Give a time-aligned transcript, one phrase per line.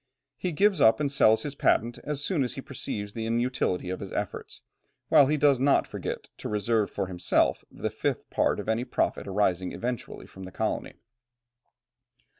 [0.35, 3.99] He gives up and sells his patent as soon as he perceives the inutility of
[3.99, 4.63] his efforts,
[5.09, 9.27] while he does not forget to reserve for himself the fifth part of any profit
[9.27, 10.95] arising eventually from the colony.